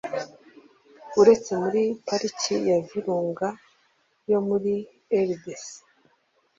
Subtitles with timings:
[1.21, 3.47] uretse muri Pariki ya Virunga
[4.31, 4.73] yo muri
[5.27, 5.65] RDC